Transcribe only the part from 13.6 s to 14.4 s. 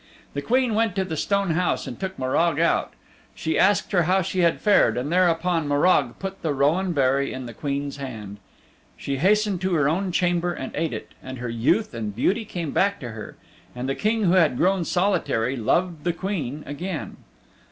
and the King who